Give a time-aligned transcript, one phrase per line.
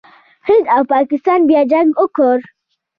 [0.47, 2.37] هند او پاکستان بیا جنګ وکړ.